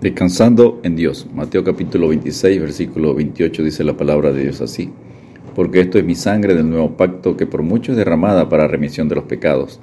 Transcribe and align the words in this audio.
Descansando 0.00 0.78
en 0.84 0.94
Dios. 0.94 1.26
Mateo 1.34 1.64
capítulo 1.64 2.06
26, 2.06 2.60
versículo 2.60 3.14
28 3.16 3.64
dice 3.64 3.82
la 3.82 3.96
palabra 3.96 4.30
de 4.30 4.42
Dios 4.42 4.60
así. 4.60 4.92
Porque 5.56 5.80
esto 5.80 5.98
es 5.98 6.04
mi 6.04 6.14
sangre 6.14 6.54
del 6.54 6.70
nuevo 6.70 6.96
pacto 6.96 7.36
que 7.36 7.46
por 7.46 7.64
mucho 7.64 7.90
es 7.90 7.98
derramada 7.98 8.48
para 8.48 8.68
remisión 8.68 9.08
de 9.08 9.16
los 9.16 9.24
pecados. 9.24 9.80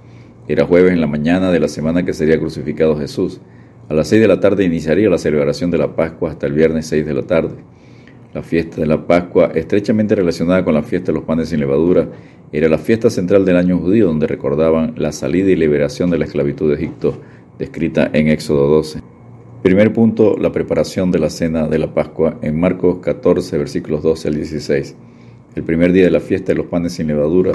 Era 0.47 0.65
jueves 0.65 0.93
en 0.93 1.01
la 1.01 1.07
mañana 1.07 1.51
de 1.51 1.59
la 1.59 1.67
semana 1.67 2.05
que 2.05 2.13
sería 2.13 2.39
crucificado 2.39 2.97
Jesús. 2.97 3.41
A 3.89 3.93
las 3.93 4.07
seis 4.07 4.21
de 4.21 4.29
la 4.29 4.39
tarde 4.39 4.63
iniciaría 4.63 5.09
la 5.09 5.17
celebración 5.17 5.69
de 5.69 5.79
la 5.79 5.97
Pascua 5.97 6.31
hasta 6.31 6.47
el 6.47 6.53
viernes 6.53 6.87
6 6.87 7.05
de 7.05 7.13
la 7.13 7.23
tarde. 7.23 7.55
La 8.33 8.41
fiesta 8.41 8.79
de 8.79 8.87
la 8.87 9.05
Pascua, 9.05 9.51
estrechamente 9.53 10.15
relacionada 10.15 10.63
con 10.63 10.75
la 10.75 10.83
fiesta 10.83 11.11
de 11.11 11.17
los 11.17 11.25
panes 11.25 11.49
sin 11.49 11.59
levadura, 11.59 12.07
era 12.53 12.69
la 12.69 12.77
fiesta 12.77 13.09
central 13.09 13.43
del 13.43 13.57
año 13.57 13.79
judío 13.79 14.07
donde 14.07 14.27
recordaban 14.27 14.93
la 14.95 15.11
salida 15.11 15.51
y 15.51 15.57
liberación 15.57 16.09
de 16.09 16.19
la 16.19 16.25
esclavitud 16.25 16.69
de 16.69 16.75
Egipto, 16.75 17.19
descrita 17.59 18.09
en 18.13 18.29
Éxodo 18.29 18.69
12. 18.69 19.14
Primer 19.65 19.93
punto, 19.93 20.37
la 20.37 20.51
preparación 20.51 21.09
de 21.09 21.17
la 21.17 21.31
cena 21.31 21.67
de 21.67 21.79
la 21.79 21.91
Pascua 21.91 22.37
en 22.43 22.59
Marcos 22.59 22.99
14, 23.01 23.57
versículos 23.57 24.03
12 24.03 24.27
al 24.27 24.35
16. 24.35 24.95
El 25.55 25.63
primer 25.63 25.91
día 25.91 26.03
de 26.03 26.11
la 26.11 26.19
fiesta 26.19 26.51
de 26.51 26.57
los 26.59 26.67
panes 26.67 26.93
sin 26.93 27.07
levadura, 27.07 27.51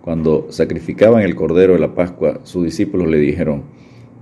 cuando 0.00 0.46
sacrificaban 0.50 1.22
el 1.22 1.34
cordero 1.34 1.72
de 1.72 1.80
la 1.80 1.96
Pascua, 1.96 2.38
sus 2.44 2.62
discípulos 2.62 3.08
le 3.08 3.18
dijeron, 3.18 3.64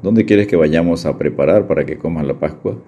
¿Dónde 0.02 0.24
quieres 0.24 0.46
que 0.46 0.56
vayamos 0.56 1.04
a 1.04 1.18
preparar 1.18 1.66
para 1.66 1.84
que 1.84 1.98
coman 1.98 2.26
la 2.26 2.40
Pascua? 2.40 2.78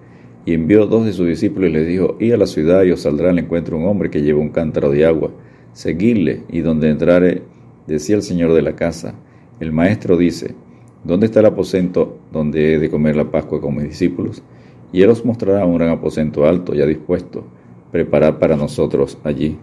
Y 0.47 0.55
envió 0.55 0.87
dos 0.87 1.05
de 1.05 1.13
sus 1.13 1.27
discípulos 1.27 1.69
y 1.69 1.73
les 1.73 1.85
dijo, 1.85 2.17
Id 2.19 2.33
a 2.33 2.37
la 2.37 2.47
ciudad 2.47 2.81
y 2.85 2.91
os 2.91 3.01
saldrá 3.01 3.29
al 3.29 3.37
encuentro 3.37 3.77
un 3.77 3.85
hombre 3.85 4.09
que 4.09 4.23
lleva 4.23 4.39
un 4.39 4.49
cántaro 4.49 4.89
de 4.89 5.05
agua. 5.05 5.29
Seguidle, 5.73 6.41
y 6.49 6.61
donde 6.61 6.89
entrare, 6.89 7.43
decía 7.85 8.15
el 8.15 8.23
señor 8.23 8.55
de 8.55 8.63
la 8.63 8.75
casa, 8.75 9.13
el 9.59 9.71
maestro 9.71 10.17
dice, 10.17 10.55
¿Dónde 11.03 11.27
está 11.27 11.39
el 11.39 11.45
aposento 11.45 12.17
donde 12.31 12.73
he 12.73 12.79
de 12.79 12.89
comer 12.89 13.15
la 13.15 13.31
Pascua 13.31 13.61
con 13.61 13.75
mis 13.75 13.85
discípulos? 13.85 14.43
Y 14.91 15.01
él 15.01 15.09
os 15.09 15.23
mostrará 15.23 15.65
un 15.65 15.77
gran 15.77 15.89
aposento 15.89 16.45
alto, 16.45 16.73
ya 16.73 16.85
dispuesto, 16.85 17.45
preparad 17.91 18.37
para 18.37 18.57
nosotros 18.57 19.17
allí. 19.23 19.57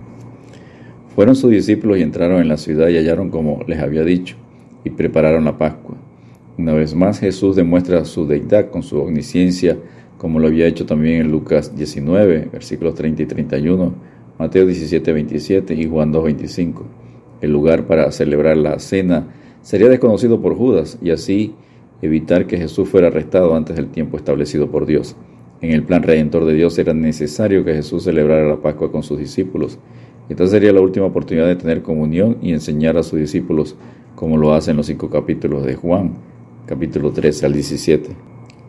Fueron 1.15 1.37
sus 1.37 1.51
discípulos 1.51 1.99
y 1.99 2.03
entraron 2.03 2.41
en 2.41 2.49
la 2.49 2.57
ciudad 2.57 2.89
y 2.89 2.97
hallaron 2.97 3.31
como 3.31 3.63
les 3.67 3.81
había 3.81 4.03
dicho, 4.03 4.37
y 4.83 4.91
prepararon 4.91 5.45
la 5.45 5.59
Pascua. 5.59 5.97
Una 6.57 6.73
vez 6.73 6.95
más 6.95 7.21
Jesús 7.21 7.55
demuestra 7.55 8.07
su 8.07 8.27
deidad 8.27 8.71
con 8.71 8.83
su 8.83 8.99
omnisciencia, 8.99 9.77
como 10.17 10.41
lo 10.41 10.47
había 10.47 10.67
hecho 10.67 10.87
también 10.87 11.21
en 11.21 11.31
Lucas 11.31 11.77
19, 11.77 12.49
versículos 12.51 12.95
30 12.95 13.23
y 13.23 13.27
31, 13.27 13.95
Mateo 14.39 14.65
17, 14.65 15.13
27 15.13 15.75
y 15.75 15.87
Juan 15.87 16.13
2, 16.13 16.25
25. 16.25 16.85
El 17.43 17.53
lugar 17.53 17.87
para 17.87 18.11
celebrar 18.11 18.57
la 18.57 18.79
cena 18.79 19.27
sería 19.67 19.89
desconocido 19.89 20.41
por 20.41 20.55
Judas 20.55 20.97
y 21.03 21.11
así 21.11 21.57
evitar 22.01 22.47
que 22.47 22.57
Jesús 22.57 22.89
fuera 22.89 23.09
arrestado 23.09 23.57
antes 23.57 23.75
del 23.75 23.89
tiempo 23.89 24.17
establecido 24.17 24.71
por 24.71 24.87
Dios. 24.87 25.17
En 25.61 25.73
el 25.73 25.83
plan 25.83 26.05
redentor 26.05 26.45
de 26.45 26.55
Dios 26.55 26.79
era 26.79 26.95
necesario 26.95 27.65
que 27.65 27.75
Jesús 27.75 28.05
celebrara 28.05 28.47
la 28.47 28.63
Pascua 28.63 28.93
con 28.93 29.03
sus 29.03 29.19
discípulos. 29.19 29.81
Esta 30.29 30.47
sería 30.47 30.73
la 30.73 30.81
última 30.81 31.07
oportunidad 31.07 31.49
de 31.49 31.57
tener 31.57 31.83
comunión 31.83 32.37
y 32.41 32.53
enseñar 32.53 32.97
a 32.97 33.03
sus 33.03 33.19
discípulos 33.19 33.75
como 34.15 34.37
lo 34.37 34.55
hacen 34.55 34.77
los 34.77 34.87
cinco 34.87 35.11
capítulos 35.11 35.67
de 35.67 35.75
Juan, 35.75 36.15
capítulo 36.67 37.11
13 37.11 37.47
al 37.47 37.53
17. 37.53 38.11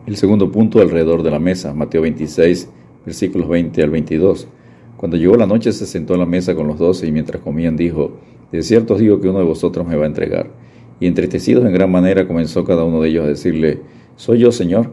El 0.04 0.16
segundo 0.16 0.50
punto 0.50 0.80
alrededor 0.80 1.22
de 1.22 1.30
la 1.30 1.38
mesa, 1.38 1.72
Mateo 1.74 2.02
26, 2.02 2.70
versículos 3.06 3.48
20 3.48 3.84
al 3.84 3.90
22. 3.90 4.48
Cuando 4.96 5.16
llegó 5.16 5.36
la 5.36 5.46
noche 5.46 5.70
se 5.70 5.86
sentó 5.86 6.14
a 6.14 6.18
la 6.18 6.26
mesa 6.26 6.56
con 6.56 6.66
los 6.66 6.76
doce 6.76 7.06
y 7.06 7.12
mientras 7.12 7.40
comían 7.40 7.76
dijo, 7.76 8.18
De 8.50 8.62
cierto 8.62 8.94
os 8.94 9.00
digo 9.00 9.20
que 9.20 9.28
uno 9.28 9.38
de 9.38 9.44
vosotros 9.44 9.86
me 9.86 9.94
va 9.94 10.02
a 10.02 10.08
entregar 10.08 10.50
y 11.00 11.06
entristecidos 11.06 11.64
en 11.64 11.72
gran 11.72 11.90
manera 11.90 12.26
comenzó 12.26 12.64
cada 12.64 12.84
uno 12.84 13.00
de 13.00 13.08
ellos 13.08 13.24
a 13.24 13.28
decirle, 13.28 13.80
¿soy 14.16 14.38
yo, 14.38 14.52
Señor? 14.52 14.90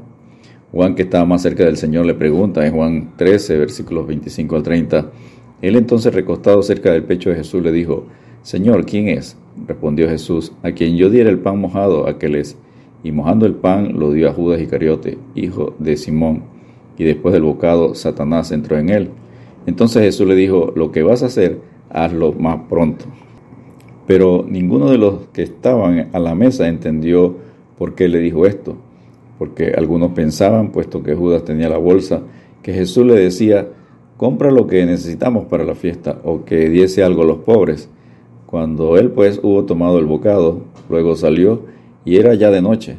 Juan, 0.71 0.95
que 0.95 1.03
estaba 1.03 1.25
más 1.25 1.41
cerca 1.41 1.63
del 1.63 1.77
Señor, 1.77 2.05
le 2.05 2.13
pregunta 2.13 2.65
en 2.65 2.73
Juan 2.73 3.13
13, 3.15 3.57
versículos 3.57 4.07
25 4.07 4.55
al 4.55 4.63
30. 4.63 5.11
Él 5.61 5.75
entonces, 5.77 6.13
recostado 6.13 6.61
cerca 6.61 6.91
del 6.91 7.03
pecho 7.03 7.29
de 7.29 7.37
Jesús, 7.37 7.63
le 7.63 7.71
dijo, 7.71 8.05
Señor, 8.41 8.85
¿quién 8.85 9.07
es? 9.07 9.37
Respondió 9.67 10.09
Jesús, 10.09 10.51
a 10.63 10.71
quien 10.71 10.97
yo 10.97 11.09
diera 11.09 11.29
el 11.29 11.39
pan 11.39 11.59
mojado, 11.59 12.07
aquel 12.07 12.35
es. 12.35 12.57
Y 13.03 13.11
mojando 13.11 13.45
el 13.45 13.55
pan 13.55 13.97
lo 13.97 14.11
dio 14.11 14.29
a 14.29 14.33
Judas 14.33 14.61
Iscariote, 14.61 15.17
hijo 15.33 15.75
de 15.79 15.95
Simón. 15.95 16.43
Y 16.97 17.03
después 17.03 17.33
del 17.33 17.43
bocado, 17.43 17.95
Satanás 17.95 18.51
entró 18.51 18.77
en 18.77 18.89
él. 18.89 19.09
Entonces 19.65 20.03
Jesús 20.03 20.27
le 20.27 20.35
dijo, 20.35 20.73
lo 20.75 20.91
que 20.91 21.03
vas 21.03 21.23
a 21.23 21.27
hacer, 21.27 21.59
hazlo 21.89 22.33
más 22.33 22.61
pronto. 22.69 23.05
Pero 24.07 24.45
ninguno 24.47 24.89
de 24.89 24.97
los 24.97 25.27
que 25.33 25.43
estaban 25.43 26.09
a 26.13 26.19
la 26.19 26.35
mesa 26.35 26.67
entendió 26.67 27.35
por 27.77 27.95
qué 27.95 28.07
le 28.07 28.19
dijo 28.19 28.45
esto, 28.45 28.77
porque 29.37 29.73
algunos 29.75 30.11
pensaban, 30.11 30.71
puesto 30.71 31.03
que 31.03 31.15
Judas 31.15 31.43
tenía 31.43 31.69
la 31.69 31.77
bolsa, 31.77 32.21
que 32.61 32.73
Jesús 32.73 33.05
le 33.05 33.15
decía, 33.15 33.67
compra 34.17 34.51
lo 34.51 34.67
que 34.67 34.85
necesitamos 34.85 35.45
para 35.45 35.65
la 35.65 35.75
fiesta 35.75 36.19
o 36.23 36.45
que 36.45 36.69
diese 36.69 37.03
algo 37.03 37.23
a 37.23 37.25
los 37.25 37.37
pobres. 37.39 37.89
Cuando 38.45 38.97
él 38.97 39.11
pues 39.11 39.39
hubo 39.43 39.65
tomado 39.65 39.99
el 39.99 40.05
bocado, 40.05 40.61
luego 40.89 41.15
salió 41.15 41.63
y 42.05 42.17
era 42.17 42.33
ya 42.35 42.51
de 42.51 42.61
noche. 42.61 42.97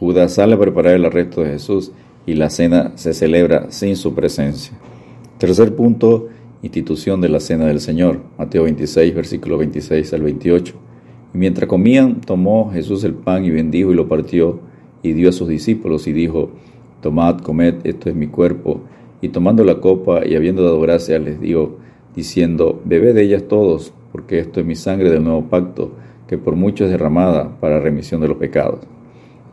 Judas 0.00 0.34
sale 0.34 0.54
a 0.54 0.58
preparar 0.58 0.94
el 0.94 1.04
arresto 1.04 1.42
de 1.42 1.50
Jesús 1.50 1.92
y 2.26 2.34
la 2.34 2.50
cena 2.50 2.92
se 2.96 3.14
celebra 3.14 3.70
sin 3.70 3.96
su 3.96 4.14
presencia. 4.14 4.76
Tercer 5.38 5.74
punto, 5.74 6.28
institución 6.62 7.20
de 7.20 7.28
la 7.28 7.40
cena 7.40 7.66
del 7.66 7.80
Señor, 7.80 8.20
Mateo 8.38 8.64
26, 8.64 9.14
versículo 9.14 9.58
26 9.58 10.12
al 10.12 10.22
28. 10.22 10.74
Y 11.34 11.38
mientras 11.38 11.68
comían, 11.68 12.20
tomó 12.20 12.70
Jesús 12.72 13.04
el 13.04 13.14
pan 13.14 13.44
y 13.44 13.50
bendijo 13.50 13.92
y 13.92 13.94
lo 13.94 14.08
partió 14.08 14.60
y 15.02 15.12
dio 15.12 15.28
a 15.28 15.32
sus 15.32 15.48
discípulos 15.48 16.06
y 16.06 16.12
dijo, 16.12 16.50
Tomad, 17.00 17.40
comed, 17.40 17.74
esto 17.84 18.08
es 18.08 18.16
mi 18.16 18.26
cuerpo. 18.26 18.80
Y 19.20 19.28
tomando 19.28 19.64
la 19.64 19.80
copa 19.80 20.26
y 20.26 20.34
habiendo 20.34 20.62
dado 20.62 20.80
gracias, 20.80 21.20
les 21.22 21.40
dio, 21.40 21.76
diciendo, 22.14 22.80
Bebed 22.84 23.14
de 23.14 23.22
ellas 23.22 23.44
todos, 23.48 23.92
porque 24.10 24.40
esto 24.40 24.60
es 24.60 24.66
mi 24.66 24.74
sangre 24.74 25.10
del 25.10 25.22
nuevo 25.22 25.44
pacto, 25.44 25.92
que 26.26 26.38
por 26.38 26.56
mucho 26.56 26.84
es 26.84 26.90
derramada 26.90 27.58
para 27.60 27.80
remisión 27.80 28.20
de 28.20 28.28
los 28.28 28.36
pecados. 28.36 28.80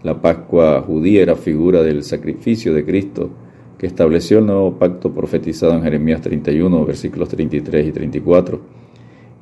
La 0.04 0.22
Pascua 0.22 0.82
judía 0.82 1.22
era 1.22 1.36
figura 1.36 1.82
del 1.84 2.04
sacrificio 2.04 2.74
de 2.74 2.86
Cristo, 2.86 3.30
que 3.78 3.88
estableció 3.88 4.40
el 4.40 4.46
nuevo 4.46 4.78
pacto 4.78 5.14
profetizado 5.14 5.74
en 5.74 5.84
Jeremías 5.84 6.22
31, 6.22 6.86
versículos 6.86 7.30
33 7.30 7.88
y 7.88 7.92
34. 7.92 8.60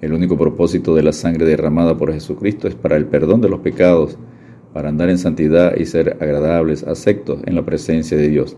El 0.02 0.14
único 0.14 0.38
propósito 0.38 0.96
de 0.96 1.04
la 1.04 1.14
sangre 1.14 1.46
derramada 1.46 1.98
por 1.98 2.12
Jesucristo 2.12 2.68
es 2.68 2.76
para 2.76 2.98
el 2.98 3.06
perdón 3.06 3.42
de 3.42 3.50
los 3.50 3.60
pecados, 3.60 4.18
para 4.74 4.90
andar 4.90 5.10
en 5.10 5.18
santidad 5.18 5.76
y 5.78 5.86
ser 5.86 6.18
agradables, 6.20 6.84
aceptos 6.84 7.42
en 7.46 7.56
la 7.56 7.64
presencia 7.64 8.18
de 8.18 8.28
Dios. 8.28 8.58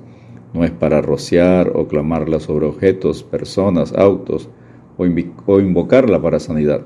No 0.53 0.63
es 0.63 0.71
para 0.71 1.01
rociar 1.01 1.73
o 1.75 1.87
clamarla 1.87 2.39
sobre 2.39 2.65
objetos, 2.65 3.23
personas, 3.23 3.93
autos 3.93 4.49
o, 4.97 5.05
invocarla 5.59 6.21
para 6.21 6.39
sanidad. 6.39 6.81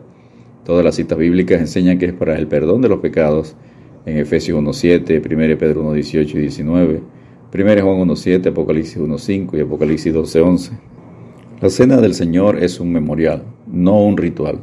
Todas 0.66 0.83
las 0.83 0.95
citas 0.95 1.17
bíblicas 1.17 1.61
enseñan 1.61 2.00
que 2.00 2.07
es 2.07 2.13
para 2.13 2.35
el 2.35 2.47
perdón 2.47 2.81
de 2.81 2.89
los 2.89 3.00
pecados 3.00 3.56
en 4.06 4.17
Efesios 4.17 4.59
1.7, 4.59 5.21
1 5.23 5.57
Pedro 5.59 5.83
1.18 5.83 6.35
y 6.35 6.39
19 6.39 7.19
1 7.52 7.64
Juan 7.64 8.08
1.7, 8.08 8.50
Apocalipsis 8.50 9.00
1.5 9.00 9.58
y 9.58 9.62
Apocalipsis 9.62 10.14
12.11. 10.14 10.70
La 11.62 11.70
cena 11.72 11.98
del 11.98 12.14
Señor 12.14 12.64
es 12.64 12.80
un 12.80 12.92
memorial, 12.92 13.42
no 13.66 14.04
un 14.04 14.18
ritual, 14.18 14.60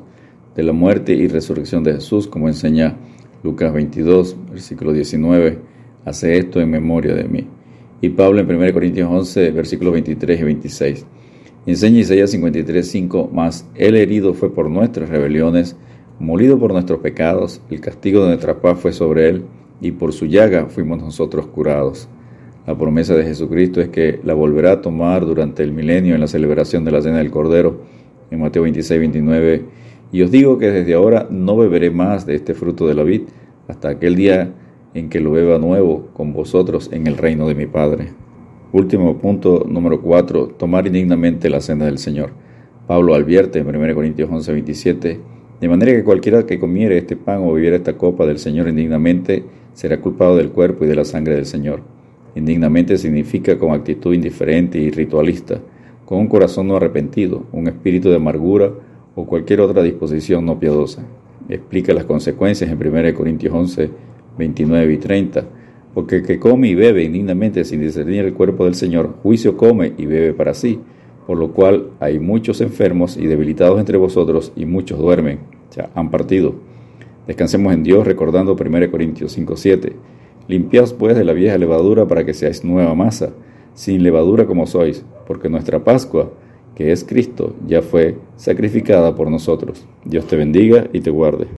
de 0.54 0.62
la 0.62 0.72
muerte 0.72 1.12
y 1.12 1.26
resurrección 1.26 1.82
de 1.82 1.94
Jesús, 1.94 2.28
como 2.28 2.46
enseña 2.46 2.96
Lucas 3.42 3.72
22, 3.72 4.36
versículo 4.52 4.92
19. 4.92 5.58
Hace 6.04 6.38
esto 6.38 6.60
en 6.60 6.70
memoria 6.70 7.14
de 7.14 7.24
mí. 7.24 7.48
Y 8.00 8.10
Pablo 8.10 8.38
en 8.38 8.48
1 8.48 8.72
Corintios 8.72 9.10
11, 9.10 9.50
versículos 9.50 9.92
23 9.92 10.40
y 10.40 10.44
26. 10.44 11.06
Enseña 11.66 11.98
Isaías 11.98 12.30
53, 12.30 12.88
5, 12.88 13.30
más 13.32 13.68
el 13.74 13.96
herido 13.96 14.32
fue 14.32 14.54
por 14.54 14.70
nuestras 14.70 15.08
rebeliones, 15.08 15.74
molido 16.20 16.56
por 16.56 16.72
nuestros 16.72 17.00
pecados, 17.00 17.60
el 17.68 17.80
castigo 17.80 18.22
de 18.22 18.28
nuestra 18.28 18.60
paz 18.60 18.78
fue 18.78 18.92
sobre 18.92 19.28
él, 19.28 19.42
y 19.80 19.90
por 19.90 20.12
su 20.12 20.26
llaga 20.26 20.66
fuimos 20.66 21.02
nosotros 21.02 21.48
curados. 21.48 22.08
La 22.66 22.76
promesa 22.76 23.14
de 23.14 23.22
Jesucristo 23.22 23.80
es 23.80 23.90
que 23.90 24.18
la 24.24 24.34
volverá 24.34 24.72
a 24.72 24.80
tomar 24.80 25.24
durante 25.24 25.62
el 25.62 25.70
milenio 25.70 26.16
en 26.16 26.20
la 26.20 26.26
celebración 26.26 26.84
de 26.84 26.90
la 26.90 27.00
Cena 27.00 27.18
del 27.18 27.30
Cordero, 27.30 27.82
en 28.32 28.40
Mateo 28.40 28.64
26, 28.64 28.98
29. 28.98 29.62
Y 30.10 30.22
os 30.22 30.32
digo 30.32 30.58
que 30.58 30.72
desde 30.72 30.94
ahora 30.94 31.28
no 31.30 31.56
beberé 31.56 31.92
más 31.92 32.26
de 32.26 32.34
este 32.34 32.54
fruto 32.54 32.88
de 32.88 32.94
la 32.94 33.04
vid 33.04 33.22
hasta 33.68 33.90
aquel 33.90 34.16
día 34.16 34.52
en 34.94 35.08
que 35.08 35.20
lo 35.20 35.30
beba 35.30 35.60
nuevo 35.60 36.08
con 36.12 36.32
vosotros 36.32 36.90
en 36.92 37.06
el 37.06 37.16
reino 37.18 37.46
de 37.46 37.54
mi 37.54 37.66
Padre. 37.66 38.08
Último 38.72 39.16
punto 39.18 39.64
número 39.68 40.02
4. 40.02 40.48
Tomar 40.58 40.88
indignamente 40.88 41.48
la 41.48 41.60
cena 41.60 41.84
del 41.84 41.98
Señor. 41.98 42.30
Pablo 42.88 43.14
advierte 43.14 43.60
en 43.60 43.68
1 43.68 43.94
Corintios 43.94 44.28
11, 44.28 44.52
27. 44.52 45.20
De 45.60 45.68
manera 45.68 45.92
que 45.92 46.02
cualquiera 46.02 46.44
que 46.44 46.58
comiere 46.58 46.98
este 46.98 47.14
pan 47.14 47.42
o 47.44 47.52
bebiera 47.52 47.76
esta 47.76 47.96
copa 47.96 48.26
del 48.26 48.40
Señor 48.40 48.66
indignamente 48.66 49.44
será 49.72 50.00
culpado 50.00 50.36
del 50.36 50.50
cuerpo 50.50 50.84
y 50.84 50.88
de 50.88 50.96
la 50.96 51.04
sangre 51.04 51.36
del 51.36 51.46
Señor. 51.46 51.95
Indignamente 52.36 52.98
significa 52.98 53.58
con 53.58 53.72
actitud 53.72 54.12
indiferente 54.12 54.78
y 54.78 54.90
ritualista, 54.90 55.58
con 56.04 56.18
un 56.18 56.28
corazón 56.28 56.68
no 56.68 56.76
arrepentido, 56.76 57.46
un 57.50 57.66
espíritu 57.66 58.10
de 58.10 58.16
amargura 58.16 58.70
o 59.14 59.24
cualquier 59.26 59.62
otra 59.62 59.82
disposición 59.82 60.44
no 60.44 60.60
piadosa. 60.60 61.02
Explica 61.48 61.94
las 61.94 62.04
consecuencias 62.04 62.70
en 62.70 62.76
1 62.76 63.14
Corintios 63.14 63.54
11, 63.54 63.90
29 64.36 64.92
y 64.92 64.98
30. 64.98 65.44
Porque 65.94 66.16
el 66.16 66.26
que 66.26 66.38
come 66.38 66.68
y 66.68 66.74
bebe 66.74 67.04
indignamente 67.04 67.64
sin 67.64 67.80
discernir 67.80 68.26
el 68.26 68.34
cuerpo 68.34 68.66
del 68.66 68.74
Señor, 68.74 69.14
juicio 69.22 69.56
come 69.56 69.94
y 69.96 70.04
bebe 70.04 70.34
para 70.34 70.52
sí, 70.52 70.78
por 71.26 71.38
lo 71.38 71.52
cual 71.52 71.92
hay 72.00 72.18
muchos 72.18 72.60
enfermos 72.60 73.16
y 73.16 73.26
debilitados 73.26 73.80
entre 73.80 73.96
vosotros 73.96 74.52
y 74.54 74.66
muchos 74.66 74.98
duermen, 74.98 75.38
sea, 75.70 75.88
han 75.94 76.10
partido. 76.10 76.54
Descansemos 77.26 77.72
en 77.72 77.82
Dios 77.82 78.06
recordando 78.06 78.56
1 78.56 78.90
Corintios 78.90 79.32
5:7. 79.38 79.94
Limpiaos 80.48 80.92
pues 80.92 81.16
de 81.16 81.24
la 81.24 81.32
vieja 81.32 81.58
levadura 81.58 82.06
para 82.06 82.24
que 82.24 82.34
seáis 82.34 82.64
nueva 82.64 82.94
masa, 82.94 83.30
sin 83.74 84.02
levadura 84.02 84.46
como 84.46 84.66
sois, 84.66 85.04
porque 85.26 85.48
nuestra 85.48 85.82
Pascua, 85.82 86.30
que 86.74 86.92
es 86.92 87.04
Cristo, 87.04 87.54
ya 87.66 87.82
fue 87.82 88.16
sacrificada 88.36 89.14
por 89.14 89.30
nosotros. 89.30 89.84
Dios 90.04 90.26
te 90.26 90.36
bendiga 90.36 90.88
y 90.92 91.00
te 91.00 91.10
guarde. 91.10 91.46